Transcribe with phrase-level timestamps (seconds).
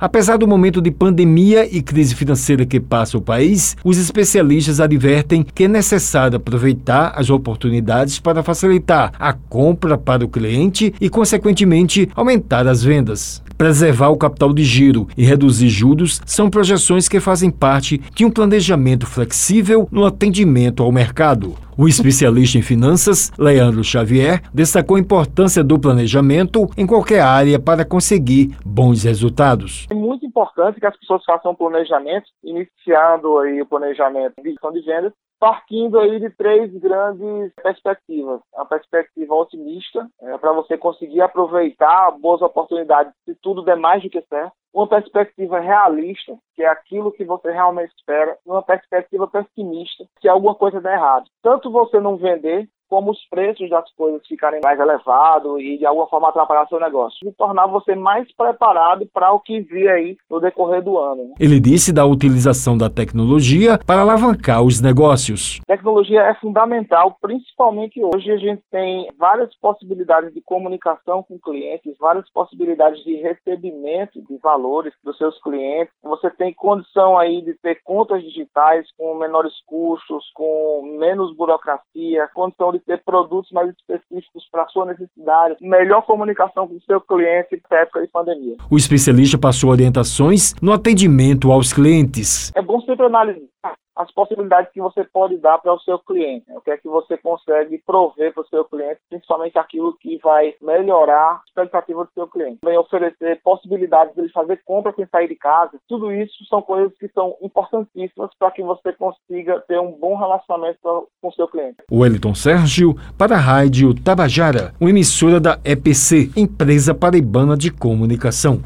[0.00, 5.42] Apesar do momento de pandemia e crise financeira que passa o país, os especialistas advertem
[5.42, 12.08] que é necessário aproveitar as oportunidades para facilitar a compra para o cliente e, consequentemente,
[12.14, 13.42] aumentar as vendas.
[13.58, 18.30] Preservar o capital de giro e reduzir juros são projeções que fazem parte de um
[18.30, 21.56] planejamento flexível no atendimento ao mercado.
[21.76, 27.84] O especialista em finanças, Leandro Xavier, destacou a importância do planejamento em qualquer área para
[27.84, 29.86] conseguir bons resultados.
[29.90, 35.12] É muito importante que as pessoas façam planejamento, iniciando aí o planejamento de de vendas,
[35.38, 38.40] partindo aí de três grandes perspectivas.
[38.56, 44.10] A perspectiva otimista, é, para você conseguir aproveitar boas oportunidades se tudo der mais do
[44.10, 44.52] que certo.
[44.72, 48.36] Uma perspectiva realista, que é aquilo que você realmente espera.
[48.46, 51.28] E uma perspectiva pessimista, se alguma coisa der errado.
[51.42, 56.08] Tanto você não vender, como os preços das coisas ficarem mais elevados e de alguma
[56.08, 57.28] forma atrapalhar seu negócio.
[57.28, 61.24] E tornar você mais preparado para o que vir aí no decorrer do ano.
[61.24, 61.34] Né?
[61.38, 65.60] Ele disse da utilização da tecnologia para alavancar os negócios.
[65.66, 72.28] Tecnologia é fundamental, principalmente hoje a gente tem várias possibilidades de comunicação com clientes, várias
[72.30, 75.92] possibilidades de recebimento de valores dos seus clientes.
[76.02, 82.72] Você tem condição aí de ter contas digitais com menores custos, com menos burocracia, condição
[82.72, 87.60] de de ter produtos mais específicos para sua necessidade, melhor comunicação com o seu cliente
[87.70, 88.56] na época de pandemia.
[88.70, 92.52] O especialista passou orientações no atendimento aos clientes.
[92.54, 93.48] É bom sempre analisar
[93.98, 96.56] as possibilidades que você pode dar para o seu cliente, né?
[96.56, 100.54] o que é que você consegue prover para o seu cliente, principalmente aquilo que vai
[100.62, 102.58] melhorar a expectativa do seu cliente.
[102.60, 105.78] Também oferecer possibilidades de ele fazer compra sem sair de casa.
[105.88, 110.78] Tudo isso são coisas que são importantíssimas para que você consiga ter um bom relacionamento
[111.20, 111.78] com o seu cliente.
[111.90, 118.62] Wellington Sérgio para a Rádio Tabajara, uma emissora da EPC, Empresa Paraibana de Comunicação.